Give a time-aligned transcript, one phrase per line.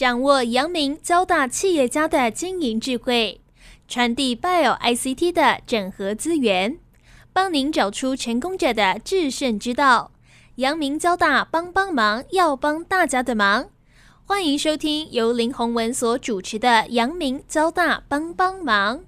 [0.00, 3.42] 掌握阳明交大企业家的经营智慧，
[3.86, 6.78] 传递 Bio ICT 的整合资源，
[7.34, 10.12] 帮您找出成功者的制胜之道。
[10.54, 13.68] 阳明交大帮帮忙，要帮大家的忙。
[14.24, 19.04] 欢迎收听由林宏文所主持的阳明交大帮帮忙。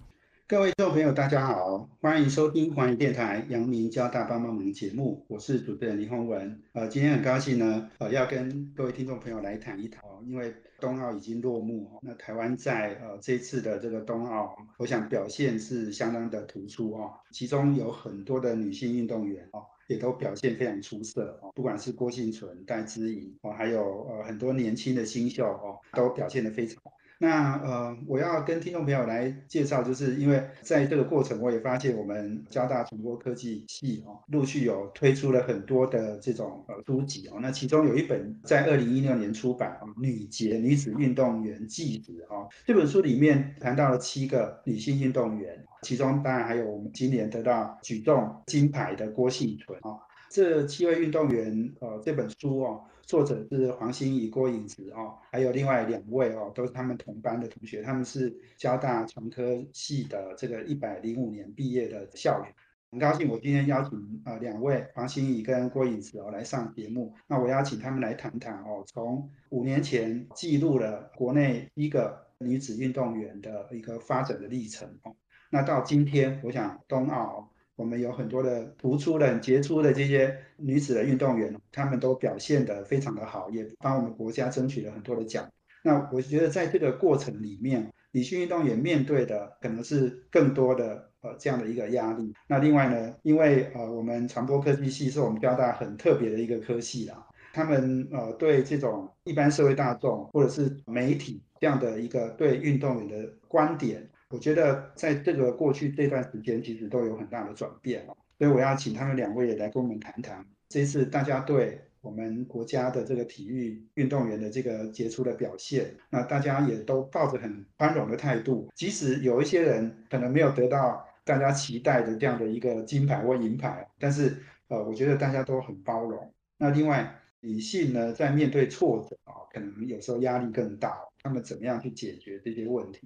[0.47, 6.61] 各位听众朋友，大家好，欢迎收听华语电台阳明交大帮帮忙节目，我是主持人林宏文。
[6.75, 19.63] 呃，今天很高兴呢，呃，要跟各位听众朋友来谈一谈，因为冬奥已经落幕，那台湾在呃这次的这个冬奥，我想表现是相当的突出哦，其中有很多的女性运动员哦。
[19.89, 26.93] 也都表现非常出色哦，不管是郭幸存、戴资颖哦，还有呃很多年轻的新秀哦，都表现得非常好。
[27.23, 37.39] 那呃，我要跟听众朋友来介绍，就是因为在这个过程，我也发现我们交大传播科技系哦，陆续有推出了很多的这种呃书籍哦。
[37.41, 49.95] 那其中有一本在二零一六年出版啊，《女杰女子运动员纪实》啊，这本书里面谈到了七个女性运动员，其中当然还有我们今年得到举重金牌的郭幸存啊。
[50.33, 62.47] 这七位运动员，呃，这本书哦，作者是黄心怡、郭颖慈哦，还有另外两位哦，都是他们同班的同学，他们是交大传科系的这个一百零五年毕业的校友。
[62.91, 75.15] 很高兴我今天邀请呃两位黄心怡跟郭颖慈哦来上节目，那我邀请他们来谈谈哦，从五年前记录了国内一个女子运动员的一个发展的历程哦，
[75.51, 77.52] 那到今天，我想冬奥。
[77.77, 85.49] 我们有很多的突出的、杰出的这些女子的运动员，她们都表现得非常的好，也帮我们国家争取了很多的奖。
[85.83, 92.33] 那我觉得在这个过程里面，女性运动员面对的可能是更多的呃这样的一个压力。
[92.47, 104.09] 那另外呢，因为呃我们传播科技系是我们交大很特别的一个科系啦，他们呃对这种一般社会大众或者是媒体这样的一个对运动员的观点。
[104.33, 124.35] 我觉得在这个过去这段时间，其实都有很大的转变哦，所以我要请他们两位也来跟我们谈谈，这次大家对我们国家的这个体育运动员的这个杰出的表现，那大家也都抱着很宽容的态度，即使有一些人可能没有得到大家期待的这样的一个金牌或银牌，但是
[124.69, 126.33] 呃，我觉得大家都很包容。
[126.57, 133.01] 那另外，女性呢，在面对挫折啊，可能有时候压力更大，他们怎么样去解决这些问题？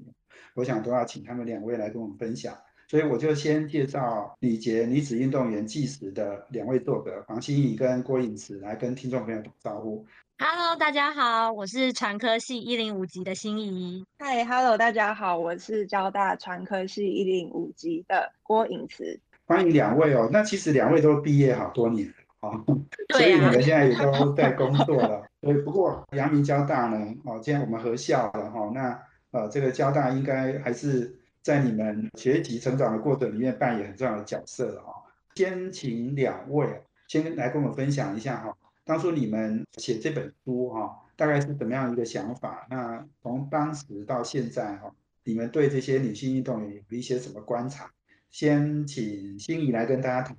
[0.55, 2.57] 我想都要请他们两位来跟我们分享，
[2.89, 10.07] 所以我就先介绍李杰女子运动员计时的两位作者黄心怡跟郭颖慈来跟听众朋友打招呼。
[10.39, 14.07] Hello，大家好，我是传科系一零五级的心怡。
[14.19, 19.21] Hi，Hello，大家好，我是交大传科系一零五级的郭颖慈。
[19.47, 20.29] 欢迎两位哦。
[20.33, 22.15] 那其实两位都毕业好多年了
[22.49, 22.65] 啊，
[23.17, 25.23] 所以你们现在也都在工作了。
[25.41, 29.03] 对，不过阳明交大呢，哦，既然我们合校了哈，那。
[29.33, 34.95] 呃，这个交大应该还是在你们学习成长的过程里面扮演很重要的角色哈。
[35.35, 42.67] 先请两位先来跟我们分享一下哈，当初你们写这本书哈，大概是怎么样一个想法？
[42.71, 44.91] 那从当时到现在哈，
[45.25, 47.91] 你们对这些女性运动员有一些什么观察？
[48.31, 50.35] 先请心怡来跟大家谈。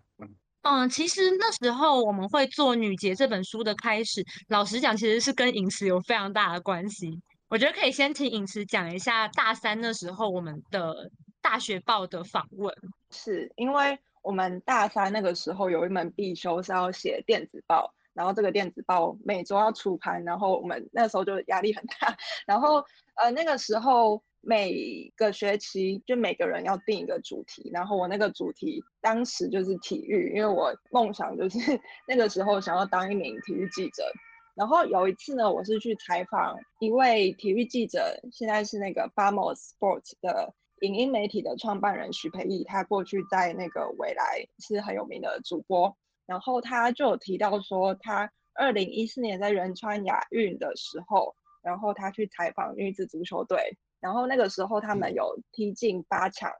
[0.70, 7.10] 嗯，其实那时候我们会做《女杰》这本书的开始，老实讲，其实是跟饮食有非常大的关系。
[7.48, 11.10] 我觉得可以先请饮食讲一下大三那时候我们的
[11.42, 12.76] 大学报的访问，
[13.12, 22.14] 是因为我们大三那个时候有一门必修是要写电子报，然后这个电子报每周要出刊，然后我们那时候就压力很大，
[22.46, 22.84] 然后
[23.16, 31.60] 呃那个时候每个学期就每个人要定一个主题，然后我那个主题当时就是体育，因为我梦想就是
[32.08, 34.04] 那个时候想要当一名体育记者。
[34.56, 45.96] 然后有一次呢，我是去采访一位体育记者，现在是那个 Famos Sports 的影音媒体的创办人徐培义，他过去在那个未来是很有名的主播。
[46.26, 56.52] 然后他就有提到说，他二零一四年在仁川亚运的时候，然后他去采访女子足球队，然后那个时候他们有踢进八强。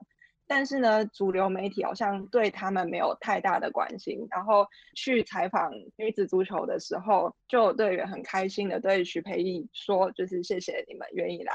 [0.50, 4.26] 但是呢，主流媒体好像对他们没有太大的关心。
[4.30, 11.52] 然后去采访女子足球的时候，就有队员很开心的对徐培义说：“就是谢谢你们愿意来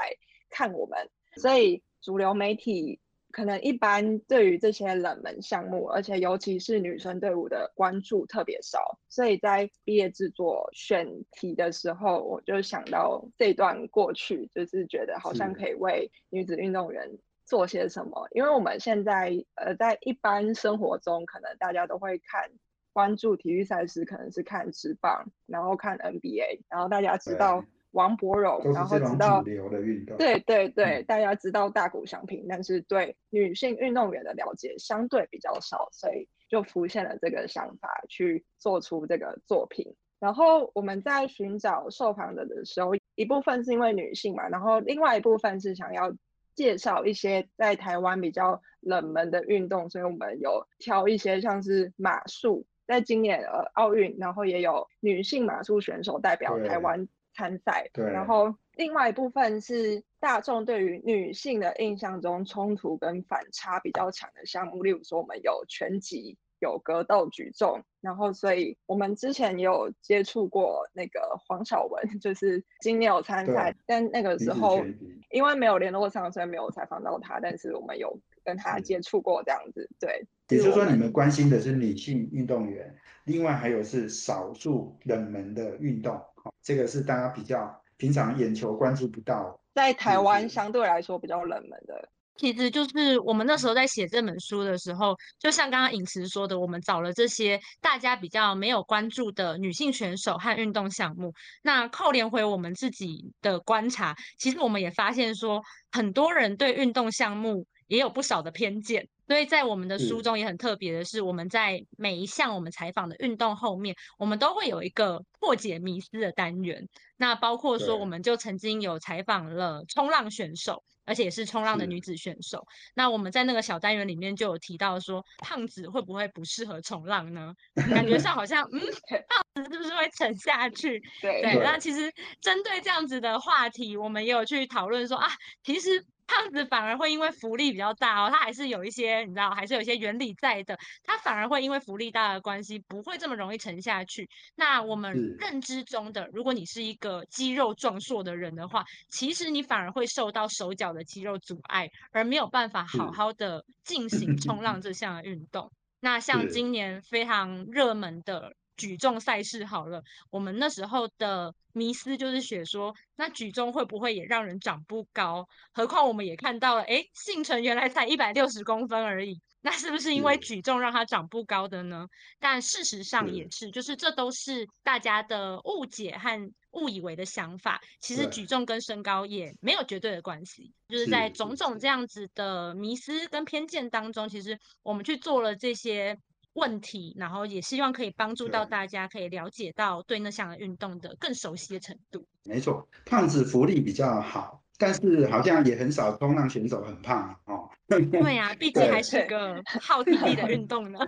[0.48, 0.96] 看我们。”
[1.42, 3.00] 所以主流媒体
[3.34, 8.98] 可能一般对于这些冷门项目，而且尤其是女生队伍的关注特别少。
[9.08, 17.18] 所以在毕业制作选题的时候，我就想到这段过去，就是觉得好像可以为女子运动员。
[17.46, 18.26] 做些什么？
[18.30, 22.50] 因为我们现在呃，在一般生活中，可能大家都会看
[22.90, 27.62] 关注体育赛事，可能是看职棒，然后看 NBA，然后大家知道
[27.94, 30.16] 王柏荣，然后知道流的运动。
[30.16, 39.94] 对对对，嗯大家知道大谷翔平，但是对女性运动员的了解相对比较少，所以就浮现了这个想法，去做出这个作品。
[40.18, 46.12] 然后我们在寻找受访者的时候，一部分是因为女性嘛，然后另外一部分是想要
[46.54, 66.38] 介绍一些在台湾比较冷门的运动，所以我们有挑一些像是马术，在今年呃奥运，然后也有女性马术选手代表台湾参赛，对然后另外一部分是大众对于女性的印象中冲突跟反差比较强的项目，例如说我们有拳击。
[66.60, 74.82] 有格斗、举重，然后所以我们之前也有接触过那个黄晓雯， 就是今年有参赛，但那个时候
[75.30, 80.26] 因为没有联络上，所以没有采访到她，但是我们有跟他接触过这样子，对。
[80.48, 82.94] 也就是说，你们关心的是女性运动员，
[83.24, 89.58] 另外还有是少数冷门的运动，好这个是大家比较平常眼球关注不到。
[89.74, 101.32] 在台是湾相对来说比较冷门的，其实就是我们那时候在写这本书的时候，就像刚刚尹慈说的，我们找了这些大家比较没有关注的女性选手和运动项目。
[101.62, 109.08] 那扣连回我们自己的观察，其实我们也发现说，很多人对运动项目也有不少的偏见。
[109.26, 116.88] 所以在我们的书中也很特别的是，我们在每一项我们采访的运动后面，我们都会有一个破解迷思的单元。
[117.16, 122.66] 那包括说，我们就曾经有采访了冲浪选手，而且也是冲浪的女子选手。
[122.94, 127.54] 那我们在那个小单元里面就有提到说，胖子会不会不适合冲浪呢？
[127.90, 128.80] 感觉上好像，嗯，
[129.28, 131.00] 胖子是不是会沉下去？
[131.20, 135.28] 对对，那其实针对这样子的话题，我们也有去讨论说啊，
[135.62, 144.28] 其实胖子反而会因为浮力比较大哦，它还是有一些你知道，还是有一些原理在的，它反而会因为浮力大的关系，不会这么容易沉下去。
[144.56, 155.70] 那我们是认知中的，如果你是一个肌肉壮硕的人的话，其实你反而会受到手脚的肌肉阻碍，而没有办法好好的进行冲浪这项运动。
[156.00, 165.48] 那像今年非常热门的举重赛事，好了，我们那时候的迷思就是写说，那举重会不会也让人长不高？
[165.72, 172.06] 何况我们也看到了，诶，幸存原来才一百六十公分而已，那是不是因为举重让他长不高的呢？
[172.38, 177.80] 但事实上也是，就是这都是大家的误解和误以为的想法。
[178.00, 186.18] 其实举重跟身高也没有绝对的关系，就是在种种这样子的迷思跟偏见当中，其实我们去做了这些
[186.54, 192.26] 问题，然后也希望可以帮助到大家可以了解到对那项运动的更熟悉的程度。
[192.44, 197.68] 没错，胖子福利比较好，但是好像也很少冲浪选手很胖哦。
[197.86, 200.98] 对呀、毕竟对还是个耗体力的 运动呢。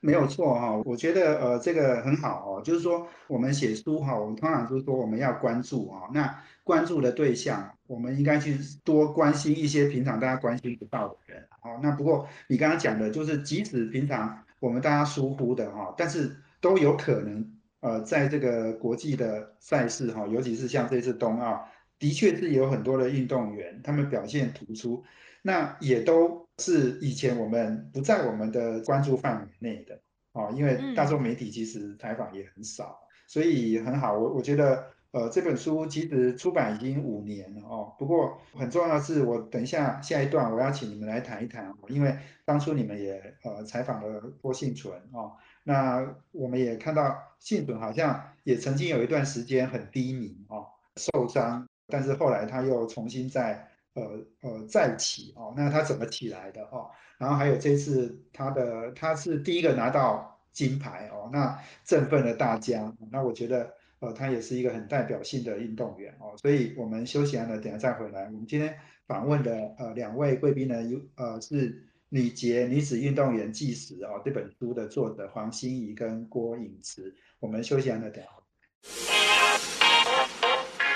[0.00, 11.80] 没有错哈、我觉得呃这个很好哦，就是说我们写书哈、我们通常就是说我们要关注啊、那关注的对象，我们应该去多关心一些平常大家关心不到的人哦。
[11.82, 21.66] 那不过你刚刚讲的，就是即使平常我们大家疏忽的哈、但是都有可能呃在这个国际的赛事哈、尤其是像这次冬奥，
[21.98, 25.02] 的确是有很多的运动员他们表现突出。
[25.40, 29.98] 那也都是以前我们不在我们的关注范围内的
[30.32, 34.18] 哦，因为大众媒体其实采访也很少，所以很好。
[34.18, 37.94] 我我觉得，呃，这本书其实出版已经五年了哦。
[37.98, 45.32] 不过很重要的是，我等一下下一段我要请你们来谈一谈，因为当初你们也呃采访了郭幸存哦，
[45.64, 53.66] 那我们也看到幸存好像也曾经有一段时间很低迷哦，受伤，但是后来他又重新在。
[53.94, 54.04] 呃
[54.42, 56.88] 呃再起哦，那他怎么起来的哦？
[57.18, 62.94] 然后还有这次他的他是第一个拿到金牌哦，那振奋了大家。
[63.10, 68.26] 那我觉得呃他也是一个很代表性的运动员哦，所以我们休息完了，等下再回来。
[68.26, 68.74] 我们今天
[69.06, 71.72] 访问的呃两位贵宾呢，有呃是
[72.08, 77.12] 《女杰女子运动员纪实》哦这本书的作者黄欣怡跟郭颖慈。
[77.40, 78.30] 我们休息完了，等下。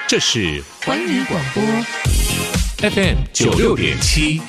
[0.09, 1.63] 这是环宇广播
[2.89, 4.41] FM 九六点七。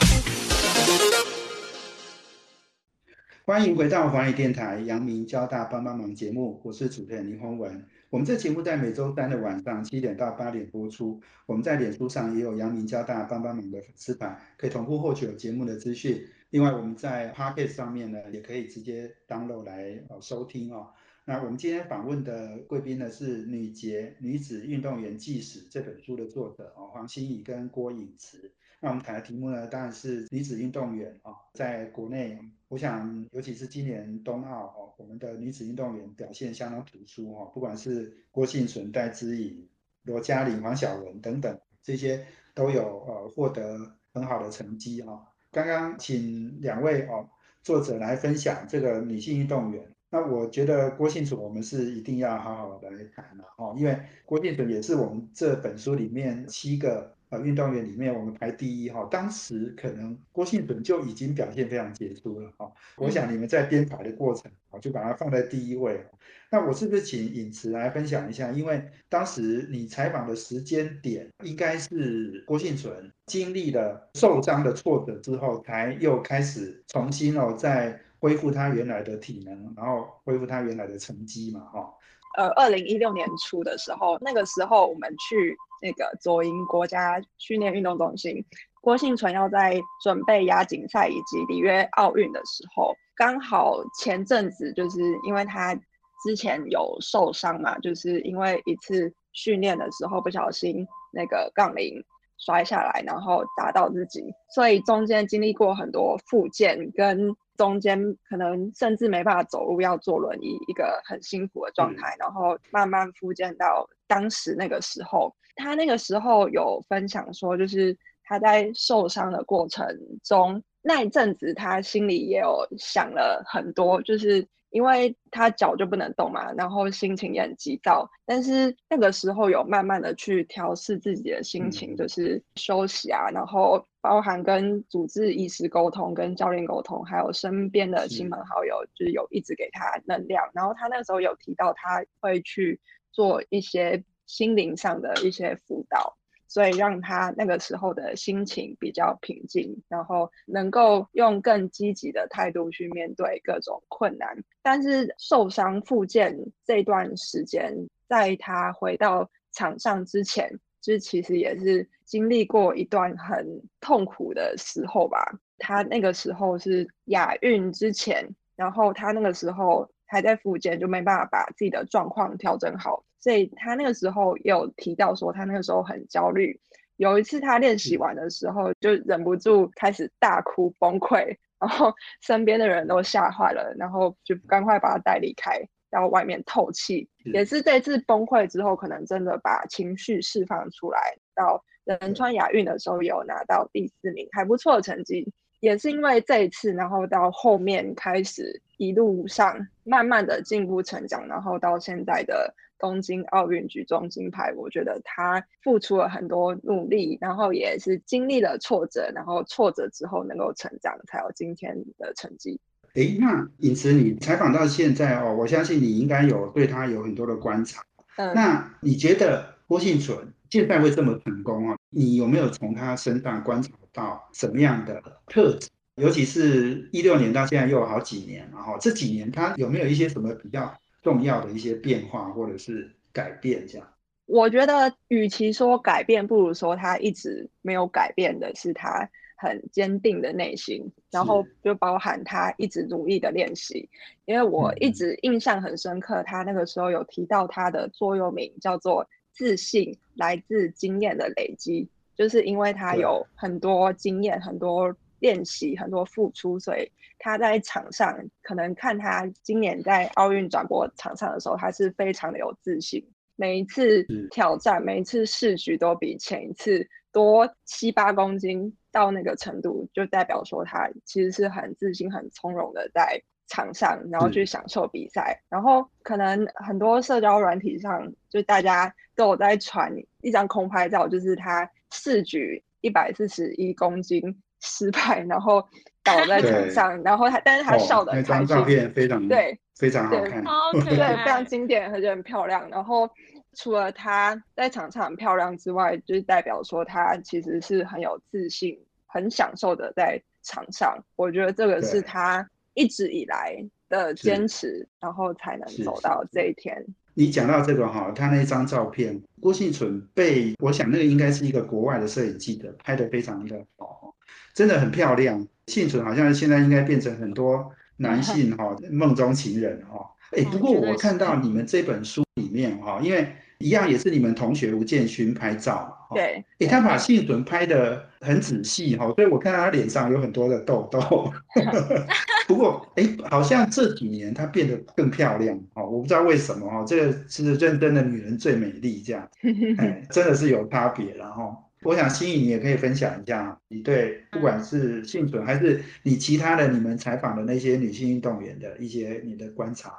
[3.45, 7.85] 欢迎回到华语电台阳明交大帮帮忙节目，我是主持人林宏文。
[8.13, 11.19] 我们这节目在每周三的晚上七点到八点播出。
[11.47, 16.23] 我们在脸书上也有阳明交大帮帮忙的粉丝团，可以同步获取有节目的资讯。
[16.51, 20.91] 另外，我们在 Pocket 上面呢，也可以直接 download 来收听哦。
[21.25, 28.51] 那我们今天访问的贵宾呢是《女杰女子运动员纪实》这本书的作者哦，黄欣怡跟郭颖慈。
[28.83, 32.37] 那我们谈的题目呢，当然是女子运动员啊，在国内，
[32.67, 39.65] 我想尤其是今年冬奥哦，我们的女子运动员表现相当突出哦，不管是郭幸存、戴资颖、
[40.03, 45.17] 罗嘉玲、黄晓雯等等这些都有呃获得很好的成绩啊。
[45.49, 47.29] 刚刚请两位哦
[47.61, 49.89] 作者来分享这个女性运动员。
[50.09, 59.07] 那我觉得郭庆存我们是一定要好好来谈了哦，因为郭庆存也是我们这本书里面七个呃运动员里面我们排第一哈。
[59.09, 62.71] 当时可能郭庆存就已经表现非常杰出了哈。
[62.97, 66.05] 我想你们在编排的过程啊，就把它放在第一位。
[66.51, 68.51] 那我是不是请尹慈来分享一下？
[68.51, 77.99] 因为当时你采访的时间点应该是郭庆存经历了受伤的挫折之后，才又开始重新哦再。
[78.23, 81.93] 恢复他原来的体能，然后恢复他原来的成绩嘛，哈。
[82.37, 88.43] 呃，二零一六年初的时候，那个时候我们去那个左营国家训练运动中心，
[88.81, 95.75] 郭幸存要在准备亚锦赛以及里约奥运的时候，刚好前阵子就是因为他
[96.23, 102.01] 之前有受伤嘛，就是因为一次训练的时候不小心那个杠铃
[102.37, 104.23] 摔下来，然后砸到自己，
[104.55, 107.35] 所以中间经历过很多复健跟。
[107.55, 112.15] 中间可能甚至没办法走路，要坐轮椅，一个很辛苦的状态。
[112.17, 119.85] 然后慢慢复健到当时那个时候，他那个时候有分享说，就是他在受伤的过程
[120.23, 124.47] 中那一阵子，他心里也有想了很多，就是。
[124.73, 140.49] 因为他脚就不能动嘛，然后心情也很急躁，但是那个时候有慢慢的去调试自己的心情，就是休息啊，然后包含跟主治医师沟通、跟教练沟通，还有身边的亲朋好友，就是有一直给他能量。
[140.55, 142.81] 然后他那时候有提到他会去
[143.11, 146.17] 做一些心灵上的一些辅导。
[146.45, 154.37] 所以让他那个时候的心情比较平静，然后能够用更积极的态度去面对各种困难。
[154.61, 157.75] 但是受伤复健这段时间，
[158.07, 160.47] 在他回到场上之前，
[160.79, 165.39] 就其实也是经历过一段很痛苦的时候吧。
[165.57, 173.03] 他那个时候是亚运之前，然后他那个时候还在复健，就没办法把自己的状况调整好。
[173.23, 176.59] 所以他那个时候有提到说，他那个时候很焦虑。
[176.97, 185.57] 有一次他练习完的时候，就忍不住开始大哭崩溃，然后身边的人都吓坏了，然后就赶快把他带离开，
[185.89, 187.07] 到外面透气。
[187.23, 190.99] 也是这次崩溃之后，可能真的把情绪释放出来。
[191.33, 195.31] 到仁川亚运的时候，有拿到第四名，还不错的成绩。
[195.61, 202.53] 也是因为这一次，然后到后面开始一路上慢慢的进步成长，然后到现在的。
[202.83, 212.59] 东京奥运举重金牌，我觉得他付出了很多努力，然后也是经历了挫折，然后挫折之后能够成长，才有今天的成绩。
[212.95, 217.81] 诶，那尹慈，你采访到现在哦，我相信你应该有对他有很多的观察。
[218.17, 221.77] 嗯，那你觉得郭幸存现在会这么成功啊？
[221.89, 225.69] 你有没有从他身上观察到什么样的特质？
[225.95, 230.75] 尤其是一六年到现在又有好几年，然后这几年他有没有一些什么比较？
[231.03, 233.87] 重要的一些变化或者是改变，这样，
[234.25, 243.89] 我觉得与其说改变，不如说他一直没有改变的是他很坚定的内心，然后就包含他一直努力的练习。
[244.25, 254.95] 因为我一直印象很深刻，他那个时候有提到他的座右铭叫做“自信来自经验的累积”，就是因为他有很多经验，很多。
[255.19, 256.91] 练习很多付出，所以
[257.23, 263.01] 他在场上可能看他今年在奥运转播场上的时候，他是非常的有自信。
[263.37, 275.41] 每一次挑战，每一次试举都比前一次多七八公斤，到那个程度就代表说他其实是很自信、很从容的在场上，然后去享受比赛。
[275.47, 284.43] 然后可能很多社交软体上，就大家都有在传一张空拍照，就是他试举一百四十一公斤。
[284.63, 285.61] 失败，然后
[286.03, 290.41] 倒在场上，然后他，但是他笑的那张照片非常对，非常好看，
[290.85, 292.67] 对，非常经典，而且很漂亮。
[292.69, 293.09] 然后
[293.55, 300.97] 除了他在场上很漂亮之外，就是代表说他其实是很有自信、很享受的在场上。
[301.17, 303.57] 我觉得这个是他一直以来
[303.89, 306.81] 的坚持，然后才能走到这一天。
[307.15, 314.15] 你讲到这个哈，他那张照片，郭幸存被我想那个应该是一个国外的摄影记者拍的非常的好。
[314.53, 320.09] 真的很漂亮，幸存好像现在应该变成很多男性 哈梦中情人哈。
[320.31, 323.27] 哎，不过我看到你们这本书里面哈，因为
[323.59, 331.31] 一样也是你们同学吴建勋拍照嘛，对，哎，他把幸存拍的很仔细哈，所以我看到他脸上有很多的痘痘。
[332.47, 339.29] 不过，哎，好像这几年他变得更漂亮哦，我不知道为什么哦，这个是认真的女人最美丽这样，
[339.77, 341.55] 哎，真的是有差别然后。
[341.83, 349.93] 我想心怡你也可以分享一下，你对不管是幸存还是你其他的你们采访的那些女性运动员的一些你的观察。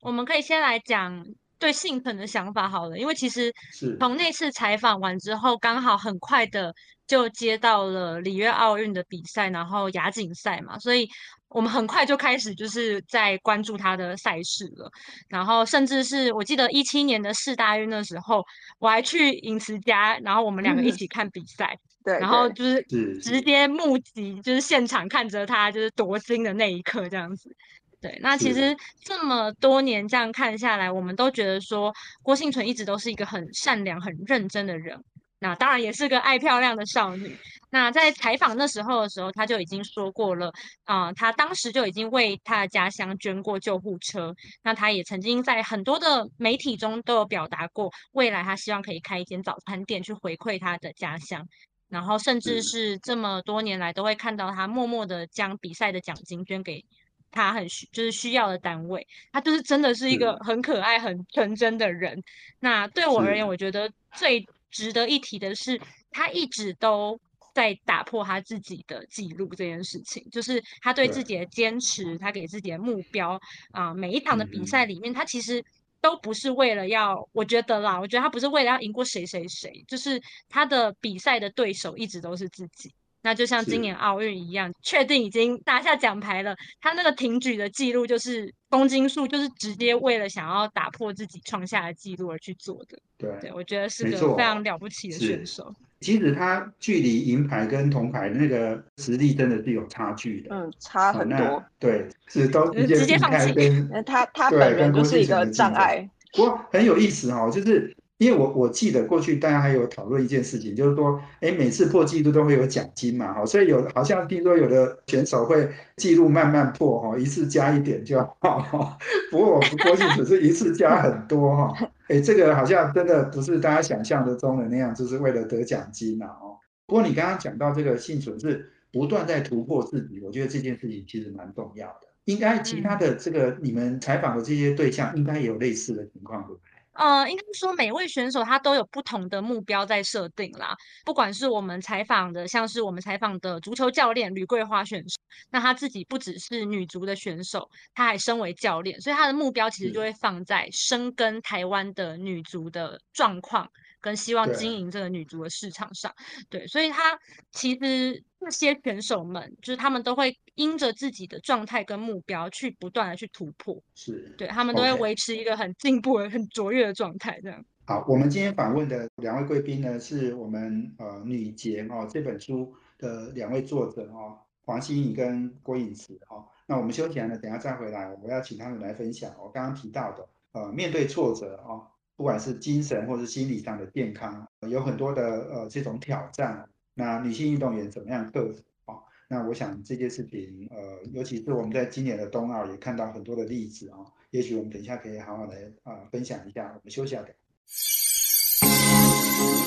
[0.00, 1.26] 我们可以先来讲
[1.58, 3.52] 对幸存的想法好了，因为其实
[3.98, 6.74] 从那次采访完之后，刚好很快的
[7.06, 11.08] 就接到了里约奥运的比赛，然后亚锦赛嘛，所以
[11.50, 14.90] 我们很快就开始就是在关注他的赛事了。
[15.28, 18.42] 然后甚至是我记得一七年的世大运的时候，
[18.78, 22.80] 我还去影慈家，然后我们两个一起看比赛， 对，然后就是
[23.20, 27.54] 直接目击，就是现场看着他就是夺金的那一刻这样子。
[28.00, 31.92] 对，那其实这么多年这样看下来，我们都觉得说
[32.22, 34.98] 郭幸存一直都是一个很善良、很认真的人。
[35.40, 37.36] 那当然也是个爱漂亮的少女。
[37.72, 40.52] 那在采访那时候的时候，她就已经说过了
[40.84, 44.34] 啊，她当时就已经为她的家乡捐过救护车。
[44.62, 51.46] 那她也曾经在很多的媒体中都有表达过，未来她希望可以开一间早餐店去回馈她的家乡。
[51.88, 56.84] 然后甚至是这么多年来都会看到她默默的将比赛的奖金捐给。
[57.32, 62.20] 他很需就是需要的单位，他就是真的是一个很可爱、很纯真的人。
[62.58, 67.20] 那对我而言，我觉得最值得一提的是，他一直都
[67.54, 73.40] 在打破他自己的记录这件事情，就是他对自己的坚持，他给自己的目标
[73.72, 75.64] 啊，每一场的比赛里面，他其实
[76.00, 82.92] 都不是为了要，我觉得啦，我觉得他不是为了要赢过谁谁谁，就是他的比赛的对手一直都是自己。
[83.22, 86.56] 那就像今年奥运一样，确定已经拿下奖牌了。
[86.80, 92.98] 他那个挺举的记录就是公斤数，就是直接为了想要打破自己创下的记录而去做的。
[93.18, 95.74] 对，我觉得是个非常了不起的选手。
[96.00, 100.48] 其实他距离银牌跟铜牌那个实力真的是有差距的。
[100.56, 101.62] 嗯，差很多。
[101.78, 103.52] 对，是都直接放弃。
[104.06, 106.08] 他他本人就是一个障碍。
[106.32, 107.94] 不过很有意思哈，就是。
[108.20, 115.66] 因为我我记得过去大家还有讨论一件事情，就是说，哎，每次破纪录都会有奖金嘛，哈，所以有好像听说有的选手会
[115.96, 118.98] 记录慢慢破，哈，一次加一点就好。
[119.32, 126.58] 不过我不过去只是一次加很多，哈， 哎，这个好像真的不是大家想象的中的那样，就是为了得奖金呐，哦。
[126.84, 132.08] 不过你刚刚讲到这个幸存是不断在突破自己，我觉得这件事情其实蛮重要的。
[132.26, 136.60] 应该其他的这个你们采访的这些对象，应该也有类似的情况，对不对？
[136.92, 140.74] 呃，应该说每位选手他都有不同的目标在设定啦。
[141.04, 145.16] 不管是我们采访的，像是我们采访的足球教练吕桂花选手，
[145.50, 153.70] 那他自己不只是女足的选手，他还身为教练，所以他的目标其实就会放在深耕台湾的女足的状况。
[154.00, 156.14] 跟希望经营这个女足的市场上，
[156.48, 157.18] 对，所以他
[157.52, 167.38] 其实那些选手们，就是他们都会因着自己的状态跟目标去不断的去突破，是对他们都会维持一个很进步、很卓越的状态。
[167.42, 167.64] 这样。
[167.84, 176.46] 好，我们今天访问的两位贵宾呢，是我们呃《女杰》哦这本书的两位作者哦，黄心怡跟郭颖慈哦。
[176.66, 181.88] 那我们休息完了，等下再回来，我要请他们来分享我刚刚提到的呃面对挫折哦。
[182.20, 186.68] 不管是精神或是心理上的健康，有很多的呃这种挑战。
[186.92, 189.00] 那女性运动员怎么样克服啊？
[189.26, 190.78] 那我想这件事情，呃，
[191.14, 193.96] 尤其是我们在今年的冬奥也看到很多的例子啊。
[194.32, 196.64] 也许我们等一下可以好好来啊分享一下。
[196.66, 197.24] 我们休息下。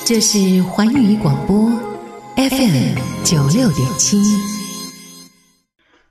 [0.05, 1.71] 这是环宇广播
[2.35, 4.21] FM 九六点七，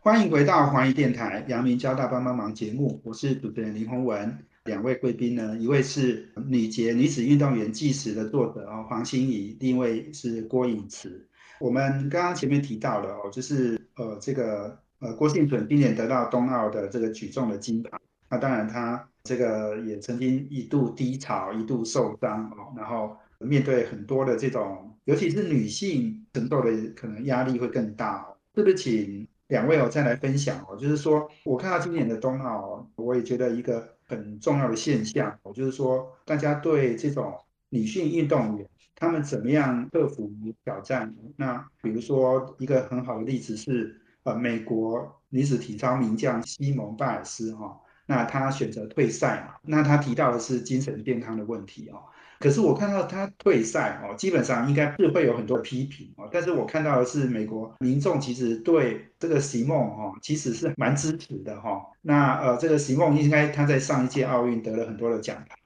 [0.01, 4.45] 欢迎回到环宇电台阳明交大帮帮忙节目，我是主持人林宏文。
[4.65, 11.27] 两位贵宾呢，一位是女杰女子运动员纪实的作者哦，黄心怡；另一位是郭颖慈。
[11.59, 17.99] 我们刚刚前面提到了哦，就是呃这个呃郭幸存今年得到冬奥的这个举重的金牌。
[18.31, 28.25] 那当然他这个也曾经一度低潮，一度受伤哦，然后面对很多的这种，尤其是女性承受的可能压力会更大。
[28.55, 30.77] 是不是请两位哦再来分享哦？
[30.77, 33.89] 就是说我看到今年的冬奥，我也觉得一个。
[34.13, 37.35] 很重要的现象，就是说，大家对这种
[37.71, 40.31] 女性运动员，她们怎么样克服
[40.63, 41.15] 挑战？
[41.39, 52.03] 那比如说一个很好的例子是，呃，美国女子体操名将西蒙·拜尔斯哈，那她选择退赛嘛，那她提到的是精神健康的问题哦。
[52.43, 56.29] 可是我看到他退赛哦，基本上应该是会有很多批评哦。
[56.33, 61.81] 但是我看到的是，美国民众其实对这个席梦哈，其实是蛮支持的哈。
[62.01, 65.57] 那呃，这个席梦应该他在上一届奥运得了很多的奖牌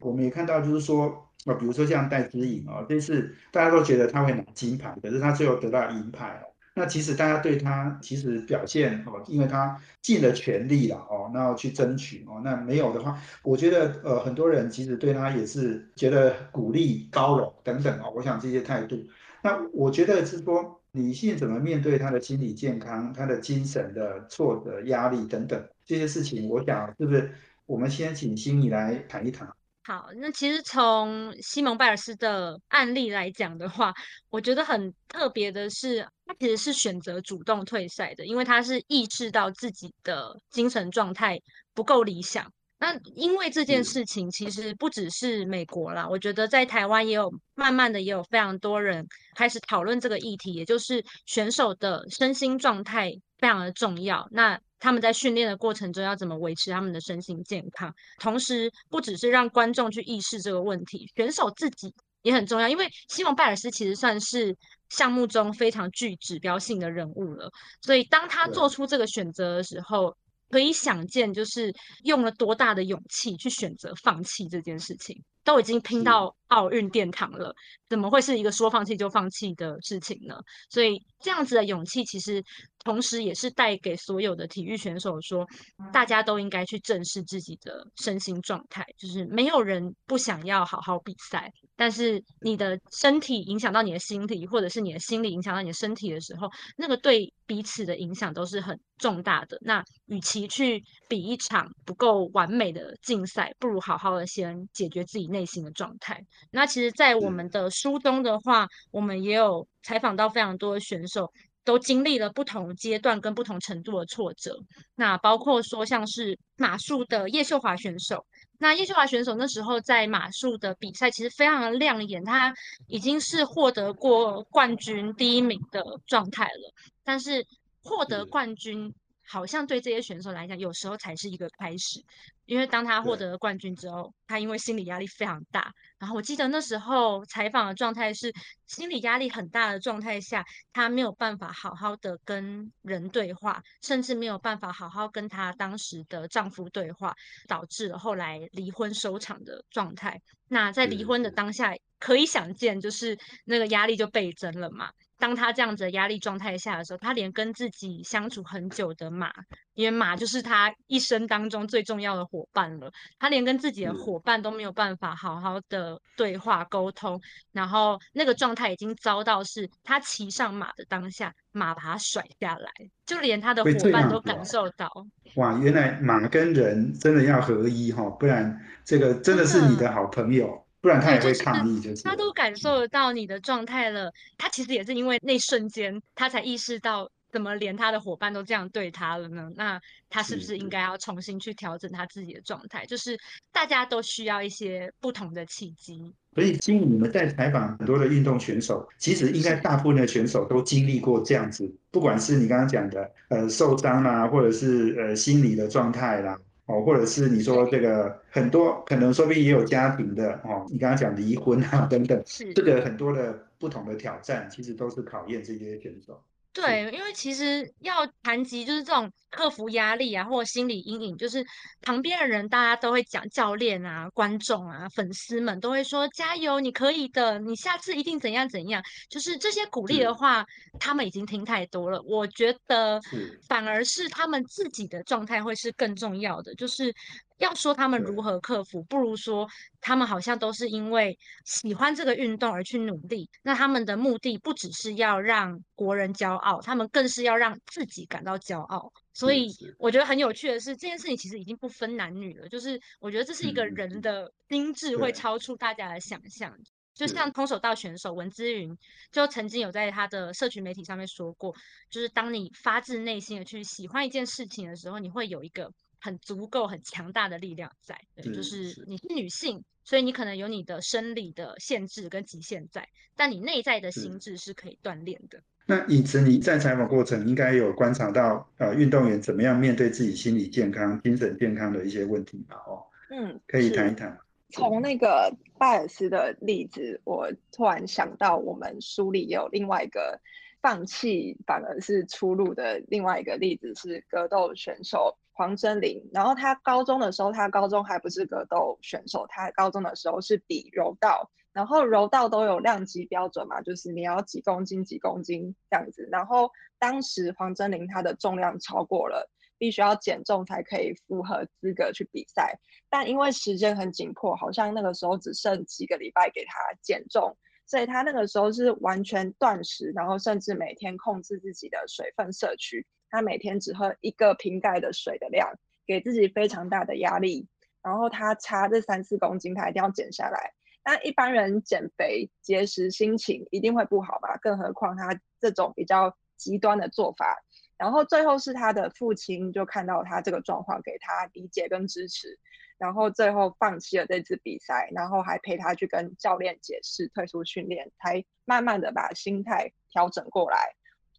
[0.00, 1.06] 我们也看到就是说，
[1.46, 6.53] 啊，比如说像戴资颖哦，这次大家都觉得他会拿金牌，可是他最后得到银牌哦。
[6.76, 18.12] 那其实大家对他其实表现哦，因为他尽了全力了哦，那去争取哦，那没有的话，我觉得呃很多人其实对他也是觉得鼓励、包容等等哦。
[18.14, 19.00] 我想这些态度，
[19.42, 27.32] 那我觉得是说女性怎么面对她的心理健康、她的精神的挫折、压力等等这些事情，我想是不是
[27.66, 29.48] 我们先请心怡来谈一谈？
[29.86, 33.92] 好，那其实从西蒙拜尔斯的案例来讲的话，
[34.30, 41.38] 我觉得很特别的是，他其实是选择主动退赛的，因为他是意识到自己的精神状态
[41.74, 42.50] 不够理想。
[42.78, 54.26] 那因为这件事情，其实不只是美国啦，我觉得在台湾也有慢慢的也有非常多人开始讨论这个议题，也就是选手的身心状态非常的重要。
[54.30, 57.90] 那他们在训练的过程中要怎么维持他们的身心健康？
[58.18, 62.68] 同时，不只是让观众去意识这个问题，选手自己也很重要。
[62.68, 64.54] 因为西蒙拜尔斯其实算是
[64.90, 70.14] 项目中非常具指标性的人物了，所以当他做出这个选择的时候，
[70.50, 75.18] 可以想见就是用了多大的勇气去选择放弃这件事情。
[75.44, 77.54] 都已经拼到奥运殿堂了，
[77.86, 80.40] 怎么会是一个说放弃就放弃的事情呢？
[80.70, 82.42] 所以这样子的勇气，其实
[82.84, 85.44] 同时也是带给所有的体育选手说，
[85.92, 88.86] 大家都应该去正视自己的身心状态。
[88.96, 99.58] 就是没有人不想要好好比赛，但是你的身体影响到你的心理，或者是你的心理影响到你的身体的时候，那个对彼此的影响都是很重大的。
[99.60, 105.24] 那与其去比一场不够完美的竞赛，不如好好的先解决自己。
[105.34, 106.22] 内心的状态。
[106.52, 111.32] 那其实，在我们的书中的话，我们也有采访到非常多的选手，
[111.64, 114.58] 都经历了不同阶段跟不同程度的挫折。
[114.94, 118.24] 那包括说，像是马术的叶秀华选手。
[118.58, 122.54] 那叶秀华选手那时候在马术的比赛其实非常的亮眼，他
[122.86, 126.72] 已经是获得过冠军第一名的状态了。
[127.02, 127.46] 但是
[127.82, 128.94] 获得冠军，
[129.26, 132.02] 好像对这些选手来讲，有时候才是一个开始。
[132.46, 135.72] 因为当他获得了冠军之后，他因为心理压力非常大。
[135.98, 138.30] 然后我记得那时候采访的状态是，
[138.66, 147.14] 心理压力很大的状态下，他没有办法好好的跟人对话，甚至没有办法好好跟他当时的丈夫对话，
[147.48, 150.20] 导致了后来离婚收场的状态。
[150.46, 154.90] 那在离婚的当下，可以想见，就是那个压力就倍增了嘛。
[155.18, 159.32] 当他这样子的压力状态下的时候，他连跟自己相处很久的马，
[159.74, 167.20] 因为马就是他一生当中最重要的伙伴了，他连跟自己的伙伴都没有办法好好的对话沟通，
[167.52, 172.70] 然后那个状态已经遭到是他骑上马的当下，马把他甩下来，
[173.06, 174.90] 就连他的伙伴都感受到。
[175.36, 180.63] 哇，原来马跟人真的要合一哈，不然这个真的是你的好朋友。
[180.84, 184.12] 不然他也会抗议，就是他都感受得到你的状态了。
[184.36, 189.50] 他其实也是因为那瞬间，他才意识到怎么连他的伙伴都这样对他了呢？
[189.56, 192.84] 那他是不是应该要重新去调整他自己的状态？
[192.84, 193.18] 就是
[193.50, 196.12] 大家都需要一些不同的契机。
[196.34, 206.38] 所以，经你们在采访很多的运动选手，其实应该大部分的选手都经历过这样子，不管是你刚刚讲的呃受伤啦，或者是呃心理的状态啦。
[206.66, 216.22] 哦，或者是你说这个很多可能说不定也有家庭的哦，你刚刚讲离婚啊等等，是这个很多的不同的挑战，其实都是考验这些选手。
[216.54, 221.44] 对，因为其实要谈及就是这种克服压力啊，或心理阴影，就是
[221.82, 228.80] 旁边的人大家都会讲，教练啊、观众啊、粉丝们都会说加油，你可以的，你下次一定怎样怎样。
[229.10, 230.46] 就是这些鼓励的话，
[230.78, 232.00] 他们已经听太多了。
[232.02, 233.00] 我觉得
[233.48, 236.94] 反而是他们自己的状态会是更重要的，就是。
[237.38, 239.48] 要说他们如何克服，不如说
[239.80, 243.28] 他们好像都是因为喜欢这个运动而去努力。
[243.42, 248.92] 那他们的目的不只是要让国人骄傲，他们更是要让自己感到骄傲。
[249.12, 252.48] 所以我觉得很有趣的是，这件事情其实已经不分男女了。
[252.48, 256.56] 就是我觉得这是一个人的心智会超出大家的想象。
[256.94, 258.78] 就像空手道选手文姿云，
[259.10, 261.52] 就曾经有在他的社群媒体上面说过，
[261.90, 265.72] 就是当你发自内心的去喜欢一件事情的时候，你会有一个。
[266.04, 275.42] 很足够、很强大的力量在，就是你是女性，所以你可能有你的生理的限制跟极限在，但你内在的心智是可以锻炼的。
[275.64, 282.56] 那以此你在采访过程应该有观察到，呃，运动员怎么样面对自己心理健康、精神健康的一些问题吧？
[282.66, 284.18] 哦，嗯，可以谈一谈。
[284.50, 290.20] 从那个拜尔斯的例子，我突然想到，我们书里也有另外一个
[290.60, 296.08] 放弃反而是出路的另外一个例子，是格斗选手黄真菱。
[296.12, 301.30] 然后他高中的时候，他高中还不是格斗选手，他高中的时候是比柔道。
[301.52, 306.08] 然后柔道都有量级标准嘛，就是你要几公斤几公斤这样子。
[306.10, 309.30] 然后当时黄真菱她的重量超过了。
[309.56, 312.58] 必须要减重才可以符合资格去比赛，
[312.90, 327.46] 但因为时间很紧迫，好像那个时候只剩几个礼拜给他减重，所以他那个时候是完全断食，然后甚至每天控制自己的水分摄取，他每天只喝一个瓶盖的水的量，给自己非常大的压力，
[327.80, 330.52] 然后他差这三四公斤，他一定要减下来。
[330.84, 334.36] 那一般人减肥节食，心情一定会不好吧？
[334.42, 337.40] 更何况他这种比较极端的做法。
[337.78, 342.36] 然后最后是他的父亲就看到他这个状况，给他理解跟支持，
[342.78, 350.74] 然后最后放弃了这次比赛，然后还陪他去跟教练解释退出训练，才慢慢的把心态调整过来。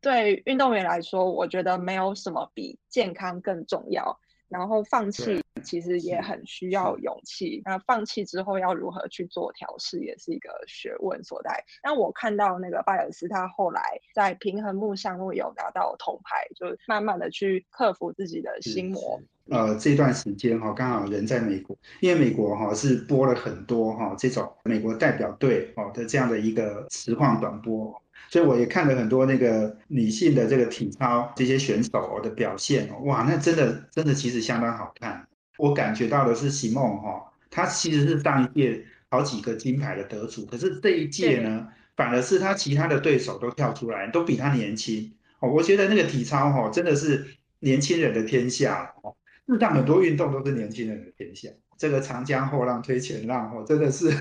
[0.05, 4.19] 对运动员来说，我觉得没有什么比健康更重要。
[4.47, 7.63] 然后放弃其实也很需要勇气。
[7.65, 11.65] 那放弃之后要如何去做调试，也是一个学问所在。
[11.83, 13.81] 那我看到那个拜尔斯，他后来
[14.13, 19.19] 在平衡木项目有拿到铜牌，就慢慢的去克服自己的心魔。
[19.49, 27.99] 呃，这段时间哈，刚好人在美国，因为美国哈是播了很多哈这种美国代表队哦的这样的一个实况短播。
[28.29, 35.25] 所以我也看了很多那个女性的这个体操这些选手的表现哦，哇，那真的真的其实相当好看。
[35.57, 45.49] 我感觉到的是席梦哈，她其实是上一届好几个金牌的得主，可是这一届呢，反而是她其他的对手都跳出来，都比她年轻哦。
[45.49, 47.25] 我觉得那个体操哈，真的是
[47.59, 49.15] 年轻人的天下哦。
[49.47, 51.49] 事实上，很多运动都是年轻人的天下。
[51.77, 54.11] 这个长江后浪推前浪哦，真的是。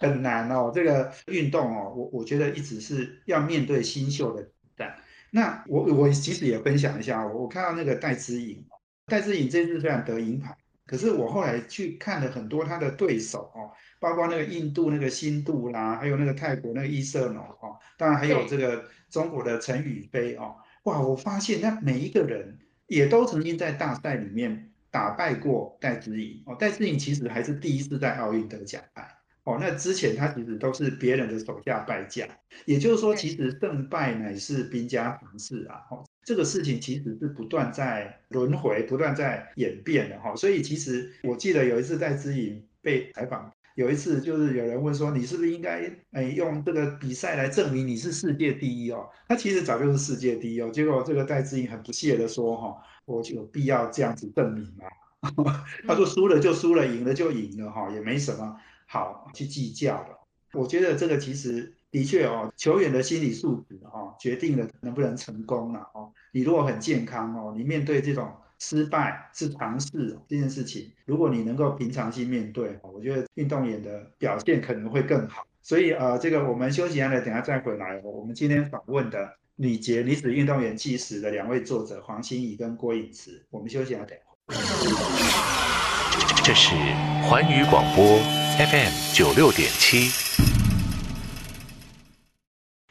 [0.00, 4.48] 很难哦，这个运动哦，我我觉得一直是要面对新秀的。
[5.32, 8.64] 那我我其实也分享一下，我我看到那个戴资颖，
[9.06, 10.56] 戴资颖这次虽然得银牌，
[10.86, 22.56] 可是我后来去看了很多他的对手哦，包括那个印度那个新度啦，还有那个泰国那个伊瑟农哦，当然还有这个中国的陈宇飞哦，哇，我发现那每一个人
[22.86, 29.08] 也都曾经在大赛里面打败过戴资颖哦，戴资颖其实还是第一次在奥运得奖牌。
[29.44, 32.28] 哦，那之前他其实都是别人的手下败将，
[32.66, 35.80] 也就是说，其实胜败乃是兵家常事啊。
[35.90, 40.36] 哦，这个事情其实是不断在轮回、不断在演变的哈。
[40.36, 49.08] 所以其实我记得有一次戴资颖被采访，有一次就是有人问说，你是不是应该哎用这个比赛来证明你是世界第一哦？
[49.28, 50.68] 他其实早就是世界第一哦。
[50.70, 52.76] 结果这个戴资颖很不屑的说哈，
[53.16, 54.84] 我就有必要这样子证明吗？
[55.86, 58.56] 他说输了就输了，赢了就赢了哈，也没什么。
[58.90, 60.18] 好去计较的，
[60.54, 66.10] 我觉得这个其实的确哦，球员的心理素质哦，决定了能不能成功了哦。
[66.32, 75.44] 你如果很健康哦，你面对这种失败是尝试这件事情，如果你能够平常心面对，我觉得运动员的表现可能会更好。
[75.60, 78.00] 所以呃，这个我们休息完了，等下再回来。
[78.02, 84.16] 我们今天访问的女杰女子运动员纪实的两位作者黄心怡跟郭颖慈，我们休息下等。
[86.44, 86.76] 这是
[87.24, 88.20] 环宇广播。
[88.56, 90.12] FM 九六点七，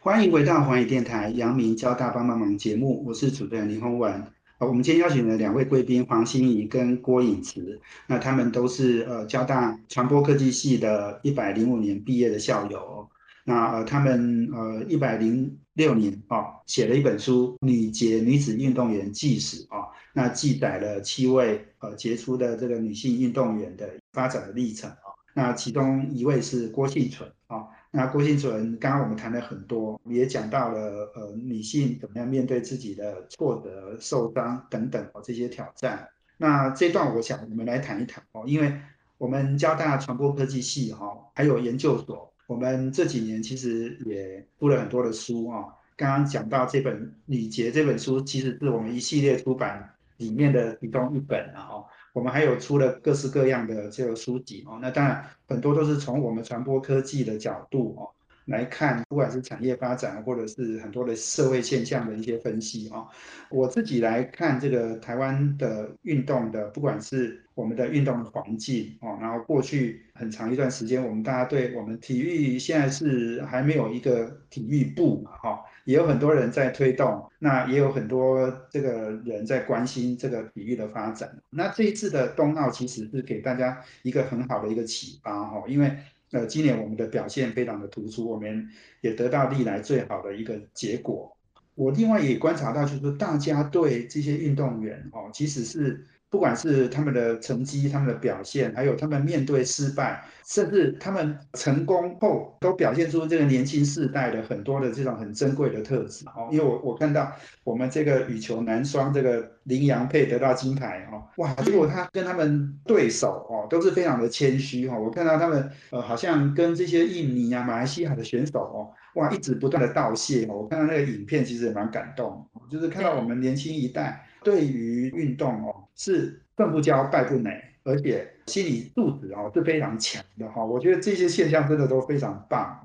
[0.01, 4.11] 欢迎回到环宇电台阳明交大帮帮忙节目，我是主持人林宏文。
[4.11, 13.09] 啊，我们今天邀请了两位贵宾黄心怡跟郭颖慈，那他们都是呃交大传播科技系的一百零五年毕业的校友。
[13.47, 25.15] 那呃他们呃一百零六年啊写了一本书《女杰女子运动员纪实》啊，那记载了七位呃杰出的这个女性运动员的发展的历程啊。
[25.33, 36.05] 那其中一位是郭幸存啊，那郭幸存刚刚我们谈了很多，也讲到了呃女性怎么样面对自己的挫折、受伤等等哦这些挑战。
[36.37, 38.77] 那这段我想我们来谈一谈哦，因为
[39.17, 45.65] 我们交大传播科技系哈，还有研究所，我们这几年其实也出了很多的书啊。
[45.95, 51.69] 刚刚讲到这本《礼节》这本书，其实是我们一系列出版里面的其中一本啊。
[52.13, 58.09] 我们还有出了各式各样的这个书籍哦，那当然很多都是从我们传播科技的角度哦
[58.47, 63.05] 来看，不管是产业发展，或者是很多的社会现象的一些分析啊。
[63.49, 81.29] 我自己来看这个台湾的运动的，不管是我们的运动环境哦，然后过去很长一段时间，我们大家对我们体育现在是还没有一个体育部嘛，哈，也有很多人在推动，那也有很多这个人在关心这个体育的发展。
[81.49, 85.97] 那这一次的冬奥其实是给大家一个很好的一个启发，哈，因为
[86.31, 88.69] 呃今年我们的表现非常的突出，我们
[89.01, 91.35] 也得到历来最好的一个结果。
[91.75, 96.05] 我另外也观察到，就是大家对这些运动员，哦，即使是。
[96.29, 106.49] 不管是他们的成绩、他们的表现，还有他们面对失败，甚至他们成功后，都表现出这个年轻世代的很多的这种很珍贵的特质哦。
[106.51, 107.31] 因为我我看到
[107.63, 111.53] 我们这个羽球男双这个林洋配得到金牌哦，哇！
[111.63, 114.99] 结果他跟他们对手哦都是非常的谦虚哦。
[114.99, 120.63] 我看到他们呃好像跟这些印尼啊、马来西亚的选手哦，哇，一直不断的道谢哦。
[120.63, 124.26] 我看到那个影片其实也蛮感动，就是看到我们年轻一代。
[124.43, 130.63] 对于运动哦，是胜不骄败不馁，而且心理素质哦是非常强的哈。
[130.63, 132.83] 我觉得这些现象真的都非常棒。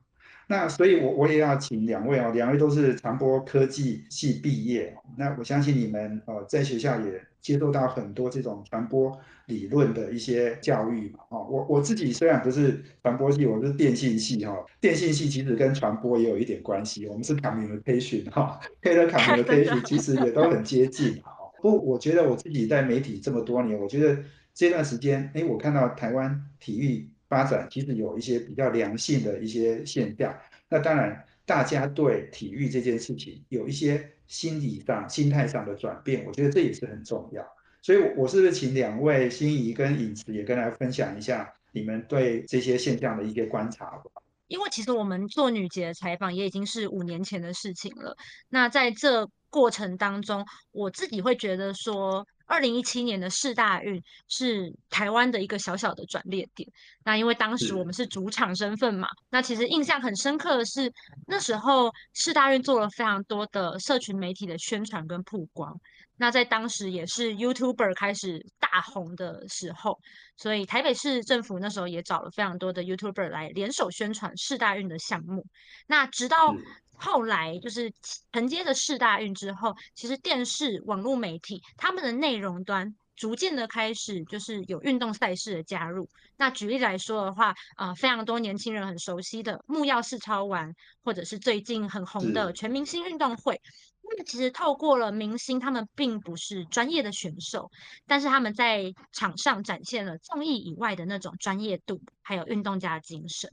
[0.49, 11.21] 那所以，我我也要请两位哦，两位都是传播科技系毕业，那我相信你们呃在学校也接受到很多这种传播理论的一些教育嘛。
[11.31, 21.23] 哦，我我自己虽然不是传播系，我是电信系哈，电信系其实跟传播也有一点关系，我们是 communication 哈， 配合 communication 其实也都很接近。
[21.63, 24.21] 不，我觉得我自己在媒体这么多年，我觉得
[24.53, 30.37] 这段时间，哎，我看到台湾体育发展其实有一些比较良性的一些现象。
[30.69, 37.47] 那当然，大家对体育这件事情有一些心理上、心态上的转变，我觉得这也是很重要。
[37.81, 44.11] 所以，我是不是请两位心仪跟尹慈也跟大家分享一下你们对这些现象的一些观察吧？
[44.49, 48.17] 因为其实我们做女杰的采访也已经是五年前的事情了。
[48.51, 56.67] 那在这过程当中，我自己会觉得说，二零一七年的世大运是台湾的一个小小的转捩点。
[57.05, 60.91] 那因为当时我们是主场身份嘛，那其实印象很深刻的是，
[61.27, 65.79] 那时候世大运做了非常多的社群媒体的宣传跟曝光。
[66.17, 69.99] 那在当时也是 YouTuber 开始大红的时候，
[70.37, 75.45] 所以台北市政府那时候也找了非常多的 YouTuber 来联手宣传世大运的项目。
[75.89, 76.55] 那直到
[76.95, 77.93] 后来就是
[78.33, 86.09] 承接着世大运之后，其实电视、网络媒体他们的内容端逐渐的开始就是有运动赛事的加入。
[86.37, 90.75] 那举例来说的话，啊，非常多年轻人很熟悉的木曜四超玩，
[91.05, 93.61] 或者是最近很红的全明星运动会。
[94.05, 97.71] 那么其实透过了明星，他们并不是专业的选手，
[98.07, 103.51] 但是他们在场上展现了综艺以外的那种专业度，还有运动家精神。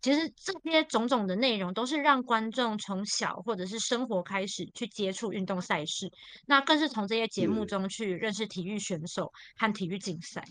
[0.00, 6.10] 其实这些种种的内容，都是让观众从小或者是生活开始去接触运动赛事，
[6.46, 10.44] 那更是从这些节目中去认识体育选手和体育竞赛。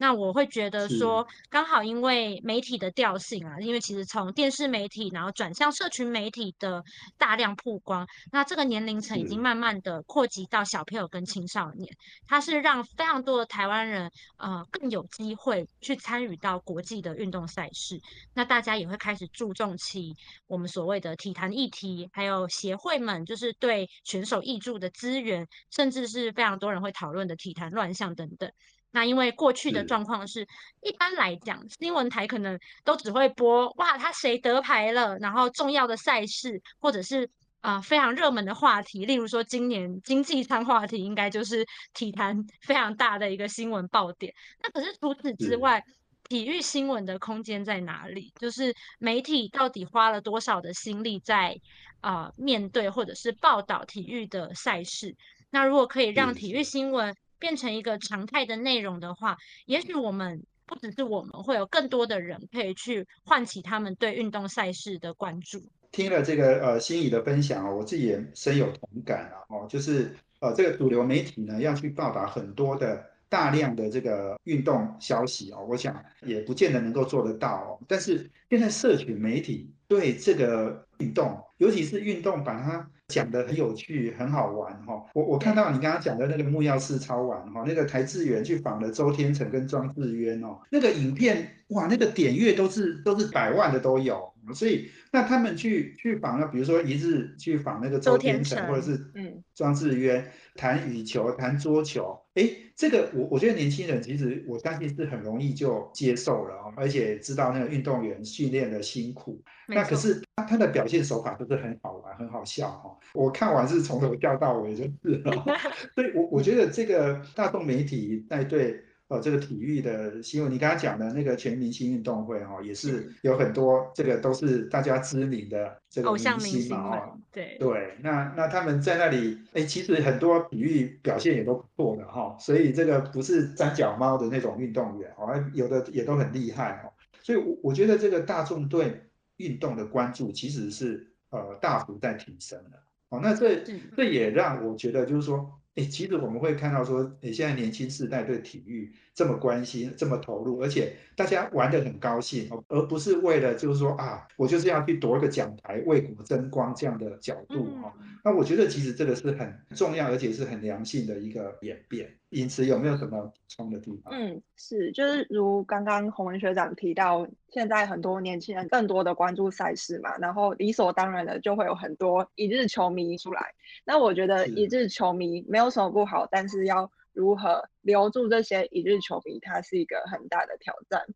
[0.00, 6.82] 那我会觉得说，刚好因为媒体的调性啊，因为其实从电视媒体，然后转向社群媒体的
[7.18, 11.94] 大量曝光，那这个年龄层已经慢慢的扩及到小朋友跟青少年，
[12.26, 18.00] 它是让非常多的台湾人呃更有机会去参与到国际的运动赛事，
[18.32, 28.50] 那大家也会开始注重起我们所谓的体坛议题，还有协会们就是对选手挹注的资源，甚至是非常多人会讨论的体坛乱象等等。
[28.92, 30.46] 那因为过去的状况是，
[30.82, 44.34] 一般来讲，新闻台可能都只会播哇，他谁得牌了，然后重要的赛事，或者是啊非常热门的话题，例如说今年经济舱话题，应该就是体坛 非常大的一个新闻爆点。
[44.60, 45.84] 那可是除此之外，
[46.28, 48.32] 体育新闻的空间在哪里？
[48.40, 51.56] 就是媒体到底花了多少的心力在
[52.00, 55.14] 啊面对或者是报道体育的赛事？
[55.50, 57.14] 那如果可以让体育新闻。
[57.40, 65.60] 变成一个常态的内容的话，也许我们不只是我们会有更多的人可以去唤起他们对运动赛事的关注。
[65.90, 69.42] 听了这个呃心仪的分享啊，我自己也深有同感啊。
[69.48, 77.84] 哦，就是呃这个主流媒体呢要去报道很多的大量的这个运动消息哦，我想也不见得能够做得到哦。
[77.88, 85.04] 但是现在社群媒体对这个运动，尤其是运动把它讲的很有趣，很好玩哈。
[85.14, 109.42] 我我看到你刚刚讲的那个木曜四超玩哈，那个台志远去访了周天成跟庄智渊哦，那个影片哇，那个点阅都是都是百万的都有，所以那他们去去访了，比如说一日去访那个周天成或者是嗯庄智渊谈羽球谈桌球，哎，这个我我觉得年轻人其实我相信是很容易就接受了而且知道那个运动员训练的辛苦。
[109.66, 112.96] 那可是他他的表现手法都是很好玩，很好笑哈。
[113.14, 115.44] 我看完是从头笑到尾，就是了。
[115.94, 127.18] 所以我我觉得这个大众媒体在对呃这个体育的新闻，你刚刚讲的那个全明星运动会哈，也是有很多这个都是大家知名的这个明星嘛哈。
[127.32, 132.36] 对对，那那他们在那里，哎，其实很多体育表现也都不错的哈。
[132.38, 136.92] 所以这个不是三脚猫的那种运动员哦，有的也都很厉害哦。
[137.22, 139.02] 所以，我我觉得这个大众对
[139.36, 142.78] 运动的关注其实是呃大幅在提升的，
[143.10, 143.62] 哦，那这
[143.96, 157.92] 这也让我觉得就是说，哎，其实我们会看到说，哎，现在年轻世代对体育这么关心，这么投入，而且大家玩得很高兴，哦，而不是为了就是说啊，我就是要去夺一个奖牌，为国争光这样的角度，哈，
[158.24, 162.10] 那我觉得其实这个是很重要，而且是很良性的一个演变。
[162.30, 164.14] 因此，有没有什么补充的地方？
[164.14, 173.52] 嗯，是，就是如刚刚洪文学长提到，现在很多年轻人更多的关注赛事嘛，然后理所当然的就会有很多一日球迷出来。
[173.84, 181.06] 那我觉得一日球迷没有什么不好，但是要如何留住这些一日球迷，它是一个很大的挑战。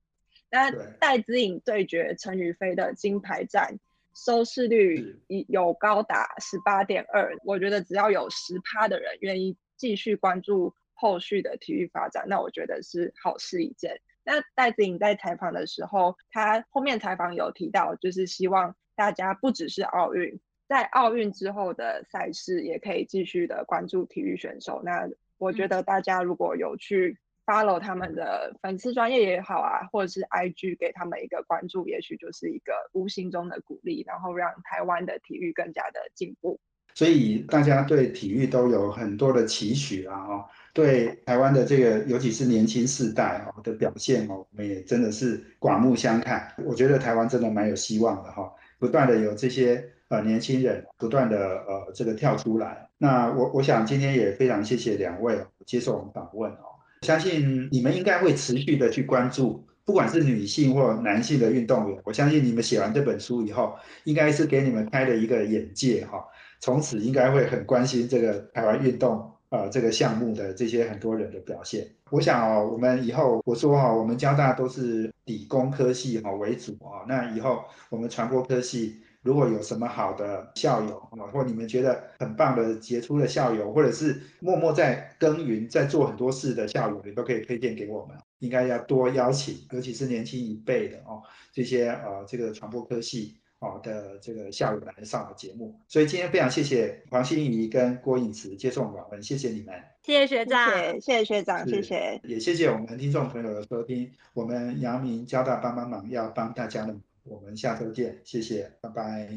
[0.50, 3.78] 那戴资颖对决陈宇飞的金牌战，
[4.14, 5.18] 收视率
[5.48, 10.74] 有高达十八点二，我觉得只要有十趴的人愿意继续关注。
[10.96, 14.00] 后续的体育发展，那我觉得是好事一件。
[14.22, 20.38] 那戴子颖在采访的时候，他后面采访有提到，就是希望大家不只是奥运，
[20.68, 24.82] 在奥运之后的赛事也可以继续的关注体育选手。
[24.84, 25.10] 那
[25.44, 36.58] 我觉得大家如果有去 follow 他们的粉丝专业也好啊，或者是 IG 给他们一个关注，也许就是一个无形中的鼓励，然后让台湾的体育更加的进步。
[36.94, 46.54] 所以大家对体育都有很多的期许啊，哈，对台湾的这个，尤其是年轻世代哦的表现哦，我们也真的是刮目相看。
[46.64, 49.84] 我觉得台湾真的蛮有希望的哈，不断的有这些
[50.14, 51.36] 呃年轻人不断的
[51.66, 52.88] 呃这个跳出来。
[52.98, 55.36] 那我我想今天也非常谢谢两位
[55.66, 56.64] 接受我们访问哦，
[57.02, 61.98] 相信你们应该会持续的去关注，不管是女性或男性的运动员。
[62.04, 66.24] 我相信你们写完这本书以后，应该是给你们开了一个眼界哈。
[66.60, 71.86] 从此应该会很关心这个台湾运动呃这个项目的这些很多人的表现。
[72.10, 77.04] 我想哦，我们以后我说哈，我们交大都是理工科系哈为主啊。
[77.06, 88.16] 那以后我们传播科系如果有什么好的校友啊，或你们觉得很棒的杰出的校友，或者是默默在耕耘在做很多事的校友，你都可以推荐给我们。
[88.38, 91.22] 应该要多邀请，尤其是年轻一辈的哦，
[91.52, 93.36] 这些呃这个传播科系。
[93.60, 100.70] 好的，这个校友来上的节目，所以今天非常谢谢黄心怡跟郭颖慈接受访问，谢谢你们，谢谢学长，
[101.00, 106.94] 谢谢学长，谢谢，也谢谢我们听众朋友的收听，我们阳明交大帮帮忙要帮大家的，
[107.24, 109.28] 我们下周见，谢谢，拜拜。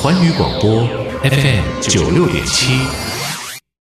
[0.00, 0.86] 环宇广播
[1.22, 3.09] FM 九六点七。